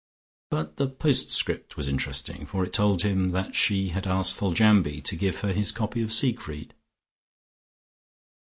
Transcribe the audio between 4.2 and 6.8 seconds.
Foljambe to give her his copy of Siegfried....